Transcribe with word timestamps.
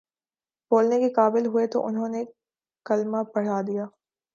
بولنے 0.71 0.99
کے 0.99 1.09
قابل 1.13 1.45
ہوئے 1.45 1.67
تو 1.67 1.85
انہوں 1.87 2.09
نے 2.09 2.23
کلمہ 2.85 3.23
پڑھادیا 3.33 3.85